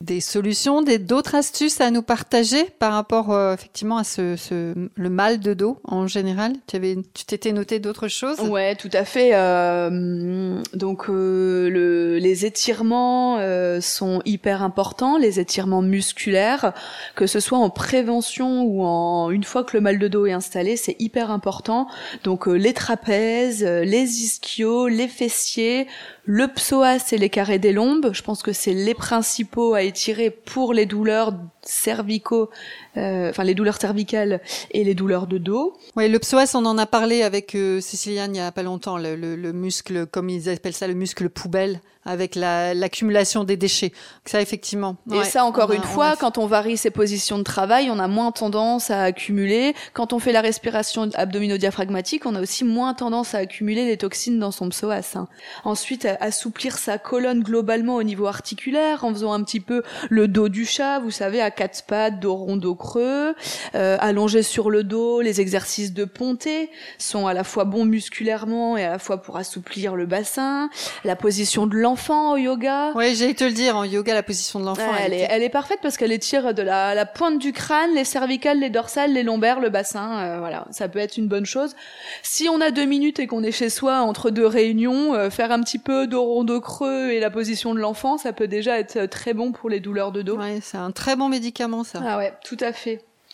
des 0.00 0.20
solutions, 0.20 0.82
d'autres 0.82 1.34
astuces 1.34 1.80
à 1.80 1.90
nous 1.90 2.02
partager 2.02 2.64
par 2.78 2.92
rapport 2.92 3.32
euh, 3.32 3.54
effectivement 3.54 3.96
à 3.96 4.04
ce, 4.04 4.36
ce, 4.36 4.74
le 4.94 5.08
mal 5.08 5.40
de 5.40 5.54
dos 5.54 5.78
en 5.84 6.06
général? 6.06 6.52
Tu 6.66 6.76
avais, 6.76 6.96
tu 7.14 7.24
t'étais 7.24 7.52
noté 7.52 7.78
d'autres 7.78 8.08
choses? 8.08 8.38
Ouais, 8.40 8.74
tout 8.74 8.90
à 8.92 9.06
fait. 9.06 9.30
Euh, 9.32 10.60
donc 10.74 11.08
euh, 11.08 11.70
le, 11.70 12.18
les 12.18 12.44
étirements 12.44 13.38
euh, 13.38 13.80
sont 13.80 14.20
hyper 14.26 14.62
importants, 14.62 15.16
les 15.16 15.40
étirements 15.40 15.80
musculaires, 15.80 16.74
que 17.14 17.26
ce 17.26 17.40
soit 17.40 17.58
en 17.58 17.70
prévention 17.70 18.62
ou 18.62 18.84
en 18.84 19.30
une 19.30 19.44
fois 19.44 19.64
que 19.64 19.74
le 19.74 19.80
mal 19.80 19.98
de 19.98 20.08
dos 20.08 20.26
est 20.26 20.32
installé, 20.32 20.76
c'est 20.76 20.96
hyper 20.98 21.30
important. 21.30 21.86
Donc 22.24 22.46
les 22.46 22.74
trapèzes, 22.74 23.64
les 23.64 24.22
ischios, 24.22 24.88
les 24.88 25.08
fessiers, 25.08 25.86
le 26.26 26.48
psoas 26.48 27.12
et 27.12 27.18
les 27.18 27.30
carrés 27.30 27.58
des 27.58 27.72
lombes, 27.72 28.10
je 28.12 28.22
pense 28.22 28.42
que 28.42 28.52
c'est 28.52 28.72
les 28.72 28.94
principaux 28.94 29.74
à 29.74 29.82
pour 30.30 30.74
les 30.74 30.86
douleurs 30.86 31.32
cervicaux, 31.62 32.50
enfin 32.96 33.44
les 33.44 33.54
douleurs 33.54 33.80
cervicales 33.80 34.40
et 34.70 34.84
les 34.84 34.94
douleurs 34.94 35.26
de 35.26 35.38
dos. 35.38 35.76
Oui, 35.96 36.08
le 36.08 36.18
psoas, 36.18 36.52
on 36.54 36.64
en 36.64 36.78
a 36.78 36.86
parlé 36.86 37.22
avec 37.22 37.54
euh, 37.54 37.80
Céciliane 37.80 38.34
il 38.34 38.38
y 38.38 38.40
a 38.40 38.52
pas 38.52 38.62
longtemps, 38.62 38.98
le, 38.98 39.16
le, 39.16 39.36
le, 39.36 39.52
muscle, 39.52 40.06
comme 40.06 40.28
ils 40.28 40.48
appellent 40.48 40.74
ça, 40.74 40.86
le 40.86 40.94
muscle 40.94 41.28
poubelle, 41.28 41.80
avec 42.04 42.34
l'accumulation 42.34 43.40
la, 43.40 43.46
des 43.46 43.56
déchets. 43.56 43.92
Ça, 44.24 44.40
effectivement. 44.40 44.96
Et 45.10 45.18
ouais, 45.18 45.24
ça, 45.24 45.44
encore 45.44 45.72
une 45.72 45.82
a, 45.82 45.86
fois, 45.86 46.08
a... 46.08 46.16
quand 46.16 46.38
on 46.38 46.46
varie 46.46 46.76
ses 46.76 46.90
positions 46.90 47.38
de 47.38 47.42
travail, 47.42 47.90
on 47.90 47.98
a 47.98 48.08
moins 48.08 48.32
tendance 48.32 48.90
à 48.90 49.02
accumuler. 49.02 49.74
Quand 49.92 50.12
on 50.12 50.18
fait 50.18 50.32
la 50.32 50.40
respiration 50.40 51.08
abdominodiaphragmatique, 51.14 52.26
on 52.26 52.34
a 52.34 52.42
aussi 52.42 52.64
moins 52.64 52.94
tendance 52.94 53.34
à 53.34 53.38
accumuler 53.38 53.86
des 53.86 53.96
toxines 53.96 54.38
dans 54.38 54.50
son 54.50 54.68
psoas. 54.68 55.14
Hein. 55.16 55.28
Ensuite, 55.64 56.06
assouplir 56.20 56.78
sa 56.78 56.98
colonne 56.98 57.42
globalement 57.42 57.96
au 57.96 58.02
niveau 58.02 58.26
articulaire, 58.26 59.04
en 59.04 59.12
faisant 59.12 59.32
un 59.32 59.42
petit 59.42 59.60
peu 59.60 59.82
le 60.10 60.28
dos 60.28 60.48
du 60.48 60.66
chat, 60.66 60.98
vous 60.98 61.10
savez, 61.10 61.40
à 61.40 61.50
quatre 61.50 61.84
pattes, 61.86 62.20
dos 62.20 62.34
rond, 62.34 62.56
dos 62.56 62.74
creux, 62.84 63.34
euh, 63.74 63.96
allongé 63.98 64.42
sur 64.42 64.70
le 64.70 64.84
dos. 64.84 65.22
Les 65.22 65.40
exercices 65.40 65.94
de 65.94 66.04
ponté 66.04 66.70
sont 66.98 67.26
à 67.26 67.32
la 67.32 67.44
fois 67.44 67.64
bons 67.64 67.86
musculairement 67.86 68.76
et 68.76 68.84
à 68.84 68.90
la 68.90 68.98
fois 68.98 69.22
pour 69.22 69.38
assouplir 69.38 69.96
le 69.96 70.04
bassin. 70.04 70.68
La 71.04 71.16
position 71.16 71.66
de 71.66 71.76
l'enfant 71.76 72.32
au 72.32 72.36
yoga. 72.36 72.92
Oui, 72.94 73.14
j'allais 73.14 73.34
te 73.34 73.44
le 73.44 73.52
dire, 73.52 73.76
en 73.76 73.84
yoga, 73.84 74.12
la 74.12 74.22
position 74.22 74.60
de 74.60 74.66
l'enfant. 74.66 74.82
elle, 74.98 75.12
elle, 75.12 75.20
est, 75.20 75.26
elle 75.30 75.42
est 75.42 75.48
parfaite 75.48 75.78
parce 75.82 75.96
qu'elle 75.96 76.12
étire 76.12 76.52
de 76.52 76.62
la, 76.62 76.94
la, 76.94 77.06
pointe 77.06 77.38
du 77.38 77.52
crâne, 77.52 77.94
les 77.94 78.04
cervicales, 78.04 78.60
les 78.60 78.70
dorsales, 78.70 79.12
les 79.12 79.22
lombaires, 79.22 79.60
le 79.60 79.70
bassin. 79.70 80.18
Euh, 80.18 80.38
voilà, 80.38 80.66
ça 80.70 80.88
peut 80.88 80.98
être 80.98 81.16
une 81.16 81.26
bonne 81.26 81.46
chose. 81.46 81.74
Si 82.22 82.48
on 82.50 82.60
a 82.60 82.70
deux 82.70 82.84
minutes 82.84 83.18
et 83.18 83.26
qu'on 83.26 83.42
est 83.42 83.52
chez 83.52 83.70
soi 83.70 84.00
entre 84.00 84.30
deux 84.30 84.46
réunions, 84.46 85.14
euh, 85.14 85.30
faire 85.30 85.50
un 85.52 85.60
petit 85.60 85.78
peu 85.78 86.06
dos 86.06 86.22
rond, 86.22 86.44
dos 86.44 86.60
creux 86.60 87.10
et 87.10 87.20
la 87.20 87.30
position 87.30 87.74
de 87.74 87.80
l'enfant, 87.80 88.18
ça 88.18 88.34
peut 88.34 88.48
déjà 88.48 88.78
être 88.78 89.06
très 89.06 89.32
bon 89.32 89.52
pour 89.52 89.70
les 89.70 89.80
douleurs 89.80 90.12
de 90.12 90.20
dos. 90.20 90.36
Ouais, 90.36 90.58
c'est 90.60 90.76
un 90.76 90.90
très 90.90 91.16
bon 91.16 91.30
médicament, 91.30 91.82
ça. 91.82 92.00
Ah 92.06 92.18
ouais, 92.18 92.34
tout 92.44 92.58
à 92.60 92.72
fait. 92.72 92.73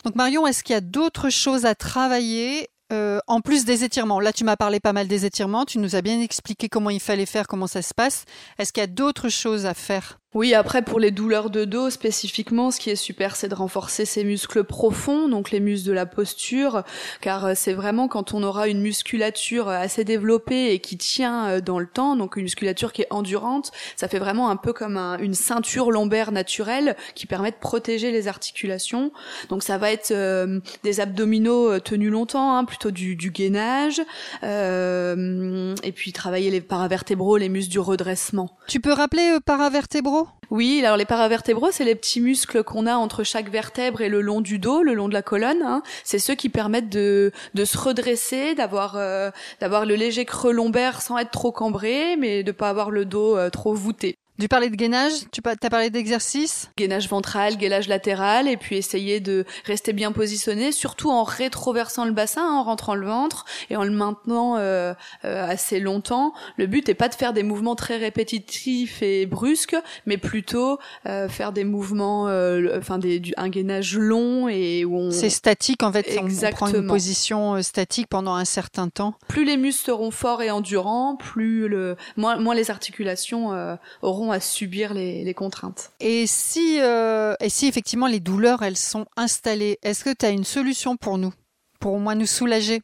Donc 0.04 0.14
Marion, 0.14 0.47
est-ce 0.47 0.62
qu'il 0.62 0.75
y 0.75 0.76
a 0.76 0.80
d'autres 0.80 1.30
choses 1.30 1.66
à 1.66 1.75
travailler 1.75 2.68
euh, 2.92 3.20
en 3.28 3.40
plus 3.40 3.64
des 3.64 3.85
étirements, 3.85 4.18
là 4.18 4.32
tu 4.32 4.42
m'as 4.42 4.56
parlé 4.56 4.80
pas 4.80 4.92
mal 4.92 5.06
des 5.06 5.25
étirements, 5.25 5.64
tu 5.64 5.78
nous 5.78 5.94
as 5.94 6.02
bien 6.02 6.20
expliqué 6.20 6.68
comment 6.68 6.90
il 6.90 6.99
fallait 6.99 7.26
faire, 7.26 7.47
comment 7.47 7.68
ça 7.68 7.82
se 7.82 7.94
passe. 7.94 8.25
Est-ce 8.59 8.73
qu'il 8.73 8.80
y 8.80 8.85
a 8.85 8.88
d'autres 8.88 9.28
choses 9.28 9.64
à 9.64 9.75
faire? 9.75 10.18
Oui, 10.35 10.55
après 10.55 10.83
pour 10.83 11.01
les 11.01 11.11
douleurs 11.11 11.51
de 11.51 11.65
dos 11.65 11.91
spécifiquement, 11.91 12.71
ce 12.71 12.79
qui 12.79 12.91
est 12.91 12.97
super, 12.97 13.37
c'est 13.37 13.49
de 13.49 13.55
renforcer 13.55 14.05
ses 14.05 14.25
muscles 14.25 14.65
profonds, 14.65 15.29
donc 15.29 15.51
les 15.51 15.61
muscles 15.61 15.89
de 15.89 15.93
la 15.93 16.07
posture, 16.07 16.83
car 17.21 17.57
c'est 17.57 17.73
vraiment 17.73 18.07
quand 18.09 18.33
on 18.33 18.43
aura 18.43 18.69
une 18.69 18.81
musculature 18.81 19.69
assez 19.69 20.05
développée 20.05 20.73
et 20.73 20.79
qui 20.79 20.97
tient 20.97 21.61
dans 21.61 21.79
le 21.79 21.87
temps, 21.87 22.17
donc 22.17 22.37
une 22.37 22.45
musculature 22.45 22.93
qui 22.93 23.03
est 23.03 23.09
endurante, 23.11 23.73
ça 23.97 24.07
fait 24.09 24.19
vraiment 24.19 24.51
un 24.51 24.57
peu 24.57 24.73
comme 24.73 24.97
un, 24.97 25.19
une 25.19 25.35
ceinture 25.35 25.91
lombaire 25.91 26.33
naturelle 26.33 26.97
qui 27.15 27.27
permet 27.27 27.51
de 27.51 27.57
protéger 27.57 28.13
les 28.13 28.29
articulations. 28.29 29.13
Donc 29.49 29.63
ça 29.63 29.79
va 29.79 29.91
être 29.91 30.13
euh, 30.13 30.61
des 30.83 31.01
abdominaux 31.01 31.79
tenus 31.81 32.11
longtemps, 32.11 32.57
hein, 32.57 32.65
plutôt 32.65 32.91
du, 32.91 33.17
du 33.17 33.31
gainage, 33.31 34.01
euh, 34.43 35.75
et 35.83 35.93
puis 35.93 36.13
travailler 36.13 36.51
les 36.51 36.61
paravertébraux, 36.61 37.37
les 37.37 37.49
muscles 37.49 37.73
du 37.73 37.81
redressement. 37.81 38.57
Tu 38.69 38.81
peux 38.81 38.93
rappeler 38.93 39.33
euh, 39.35 39.41
paravertébraux 39.41 40.20
oui, 40.50 40.83
alors 40.85 40.97
les 40.97 41.05
paravertébraux, 41.05 41.71
c'est 41.71 41.85
les 41.85 41.95
petits 41.95 42.21
muscles 42.21 42.65
qu'on 42.65 42.87
a 42.87 42.95
entre 42.95 43.23
chaque 43.23 43.49
vertèbre 43.50 44.00
et 44.00 44.09
le 44.09 44.21
long 44.21 44.41
du 44.41 44.59
dos, 44.59 44.83
le 44.83 44.95
long 44.95 45.09
de 45.09 45.15
la 45.15 45.23
colonne. 45.23 45.62
Hein. 45.62 45.83
C'est 46.03 46.19
ceux 46.19 46.35
qui 46.35 46.49
permettent 46.49 46.89
de, 46.89 47.31
se 47.57 47.79
redresser, 47.79 48.57
d'avoir 48.57 48.97
euh, 48.97 49.31
d'avoir 49.61 49.87
le 49.87 49.95
léger 49.95 50.25
creux 50.25 50.53
lombaire 50.53 51.03
sans 51.03 51.19
être 51.19 51.31
trop 51.31 51.53
cambré, 51.53 52.17
mais 52.17 52.43
de 52.43 52.50
pas 52.50 52.69
avoir 52.69 52.91
le 52.91 53.05
dos 53.05 53.37
euh, 53.37 53.49
trop 53.49 53.75
voûté. 53.75 54.17
Tu 54.40 54.49
parlais 54.49 54.70
de 54.70 54.76
gainage, 54.76 55.12
tu 55.32 55.42
as 55.44 55.68
parlé 55.68 55.90
d'exercice? 55.90 56.70
Gainage 56.78 57.11
ventral, 57.11 57.59
gainage 57.59 57.88
latéral, 57.88 58.49
et 58.49 58.56
puis 58.56 58.76
essayer 58.76 59.20
de 59.20 59.44
rester 59.66 59.92
bien 59.92 60.12
positionné, 60.12 60.73
surtout 60.73 61.11
en 61.11 61.25
rétroversant 61.25 62.06
le 62.06 62.12
bassin, 62.12 62.50
en 62.50 62.62
rentrant 62.62 62.94
le 62.94 63.06
ventre 63.06 63.44
et 63.68 63.76
en 63.76 63.85
le 63.85 63.90
maintenant 63.90 64.56
euh, 64.56 64.94
euh, 65.26 65.47
assez 65.47 65.78
longtemps. 65.78 66.32
Le 66.56 66.66
but 66.66 66.88
n'est 66.88 66.94
pas 66.94 67.11
de 67.11 67.14
faire 67.14 67.35
des 67.35 67.42
mouvements 67.42 67.75
très 67.75 67.99
répétitifs 67.99 69.02
et 69.02 69.26
brusques, 69.26 69.76
mais 70.06 70.16
plutôt 70.16 70.78
euh, 71.04 71.28
faire 71.28 71.52
des 71.52 71.64
mouvements, 71.64 72.23
enfin 72.78 72.97
des, 72.97 73.20
du, 73.20 73.35
un 73.37 73.50
gainage 73.50 73.99
long 73.99 74.49
et 74.49 74.87
où 74.87 74.97
on... 74.97 75.11
C'est 75.11 75.28
statique 75.28 75.82
en 75.82 75.92
fait, 75.92 76.09
Exactement. 76.09 76.68
on 76.68 76.70
prend 76.70 76.80
une 76.80 76.87
position 76.87 77.62
statique 77.62 78.06
pendant 78.09 78.32
un 78.32 78.47
certain 78.47 78.88
temps. 78.88 79.12
Plus 79.28 79.44
les 79.44 79.59
muscles 79.59 79.85
seront 79.85 80.11
forts 80.11 80.40
et 80.40 80.50
endurants, 80.50 81.16
plus 81.16 81.68
le 81.68 81.97
moins, 82.16 82.38
moins 82.38 82.54
les 82.54 82.70
articulations 82.70 83.76
auront 84.00 84.30
à 84.31 84.41
subir 84.41 84.95
les, 84.95 85.35
contraintes. 85.35 85.93
Et 86.01 86.27
si, 86.27 86.79
euh, 86.81 87.35
et 87.41 87.49
si 87.49 87.67
effectivement 87.67 88.07
les 88.07 88.21
douleurs, 88.21 88.63
elles 88.63 88.77
sont 88.77 89.07
installées, 89.17 89.79
est-ce 89.83 90.05
que 90.05 90.15
tu 90.15 90.27
as 90.27 90.31
une 90.31 90.45
solution 90.45 90.97
pour 90.97 91.19
nous, 91.19 91.33
pour 91.79 91.95
au 91.95 91.99
moins 91.99 92.15
nous 92.15 92.27
soulager? 92.27 92.83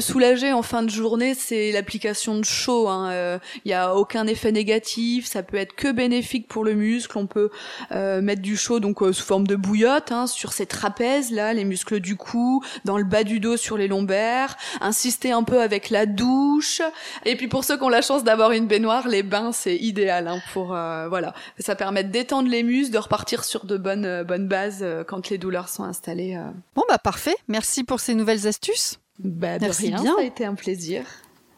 Soulager 0.00 0.52
en 0.52 0.62
fin 0.62 0.82
de 0.82 0.90
journée, 0.90 1.34
c'est 1.34 1.70
l'application 1.70 2.36
de 2.36 2.44
chaud. 2.44 2.86
Il 2.86 2.90
hein. 2.90 3.10
euh, 3.12 3.38
y 3.64 3.72
a 3.72 3.94
aucun 3.94 4.26
effet 4.26 4.50
négatif, 4.50 5.24
ça 5.24 5.44
peut 5.44 5.56
être 5.56 5.76
que 5.76 5.92
bénéfique 5.92 6.48
pour 6.48 6.64
le 6.64 6.74
muscle. 6.74 7.16
On 7.16 7.28
peut 7.28 7.50
euh, 7.92 8.20
mettre 8.20 8.42
du 8.42 8.56
chaud 8.56 8.80
donc 8.80 9.02
euh, 9.02 9.12
sous 9.12 9.24
forme 9.24 9.46
de 9.46 9.54
bouillotte 9.54 10.10
hein, 10.10 10.26
sur 10.26 10.52
ces 10.52 10.66
trapèzes 10.66 11.30
là, 11.30 11.54
les 11.54 11.62
muscles 11.62 12.00
du 12.00 12.16
cou, 12.16 12.60
dans 12.84 12.98
le 12.98 13.04
bas 13.04 13.22
du 13.22 13.38
dos 13.38 13.56
sur 13.56 13.78
les 13.78 13.86
lombaires. 13.86 14.56
Insister 14.80 15.30
un 15.30 15.44
peu 15.44 15.60
avec 15.60 15.90
la 15.90 16.06
douche. 16.06 16.82
Et 17.24 17.36
puis 17.36 17.46
pour 17.46 17.62
ceux 17.62 17.76
qui 17.76 17.84
ont 17.84 17.88
la 17.88 18.02
chance 18.02 18.24
d'avoir 18.24 18.50
une 18.50 18.66
baignoire, 18.66 19.06
les 19.06 19.22
bains 19.22 19.52
c'est 19.52 19.76
idéal 19.76 20.26
hein, 20.26 20.40
pour 20.52 20.74
euh, 20.74 21.06
voilà. 21.08 21.34
Ça 21.60 21.76
permet 21.76 22.02
détendre 22.02 22.48
les 22.48 22.64
muscles, 22.64 22.92
de 22.92 22.98
repartir 22.98 23.44
sur 23.44 23.64
de 23.64 23.76
bonnes 23.76 24.24
bonnes 24.24 24.48
bases 24.48 24.84
quand 25.06 25.30
les 25.30 25.38
douleurs 25.38 25.68
sont 25.68 25.84
installées. 25.84 26.36
Bon 26.74 26.82
bah 26.88 26.98
parfait. 26.98 27.36
Merci 27.46 27.84
pour 27.84 28.00
ces 28.00 28.16
nouvelles 28.16 28.48
astuces. 28.48 28.98
Bah, 29.18 29.58
de 29.58 29.64
Merci 29.64 29.86
rien, 29.86 30.02
bien. 30.02 30.14
ça 30.16 30.22
a 30.22 30.24
été 30.24 30.44
un 30.44 30.54
plaisir. 30.54 31.04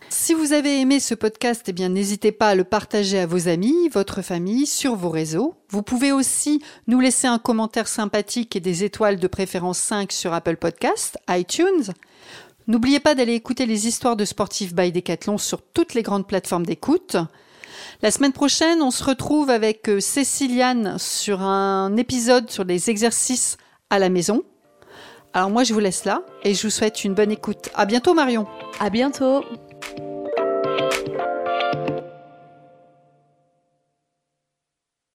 Si 0.09 0.35
vous 0.35 0.53
avez 0.53 0.81
aimé 0.81 1.01
ce 1.01 1.15
podcast, 1.15 1.65
eh 1.67 1.73
bien 1.73 1.89
n'hésitez 1.89 2.31
pas 2.31 2.51
à 2.51 2.55
le 2.55 2.63
partager 2.63 3.19
à 3.19 3.27
vos 3.27 3.49
amis, 3.49 3.89
votre 3.89 4.23
famille, 4.23 4.67
sur 4.67 4.95
vos 4.95 5.11
réseaux. 5.11 5.55
Vous 5.69 5.83
pouvez 5.83 6.13
aussi 6.13 6.63
nous 6.87 7.01
laisser 7.01 7.27
un 7.27 7.39
commentaire 7.39 7.89
sympathique 7.89 8.55
et 8.55 8.61
des 8.61 8.85
étoiles 8.85 9.19
de 9.19 9.27
préférence 9.27 9.79
5 9.79 10.13
sur 10.13 10.33
Apple 10.33 10.57
Podcast, 10.57 11.19
iTunes. 11.29 11.93
N'oubliez 12.69 13.01
pas 13.01 13.15
d'aller 13.15 13.35
écouter 13.35 13.67
les 13.67 13.89
histoires 13.89 14.17
de 14.17 14.25
sportifs 14.25 14.75
by 14.75 14.93
Decathlon 14.93 15.39
sur 15.39 15.63
toutes 15.63 15.95
les 15.95 16.03
grandes 16.03 16.27
plateformes 16.27 16.67
d'écoute. 16.67 17.17
La 18.03 18.11
semaine 18.11 18.33
prochaine, 18.33 18.83
on 18.83 18.91
se 18.91 19.03
retrouve 19.05 19.51
avec 19.51 19.91
Céciliane 19.99 20.99
sur 20.99 21.43
un 21.43 21.97
épisode 21.97 22.51
sur 22.51 22.65
les 22.65 22.91
exercices 22.91 23.57
à 23.91 23.99
la 23.99 24.09
maison. 24.09 24.43
Alors 25.37 25.51
moi 25.51 25.65
je 25.65 25.75
vous 25.75 25.81
laisse 25.81 26.07
là 26.07 26.23
et 26.45 26.55
je 26.55 26.63
vous 26.63 26.71
souhaite 26.71 27.05
une 27.05 27.13
bonne 27.13 27.31
écoute. 27.31 27.69
À 27.75 27.85
bientôt 27.85 28.15
Marion. 28.15 28.47
À 28.81 28.89
bientôt. 28.89 29.45